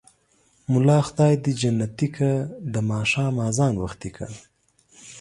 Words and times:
ملا 0.71 0.99
خداى 1.07 1.33
دى 1.43 1.51
جنتې 1.61 2.07
که 2.15 2.31
ـ 2.53 2.71
د 2.73 2.75
ماښام 2.91 3.35
ازان 3.49 3.73
وختې 3.83 4.09
که. 4.15 4.27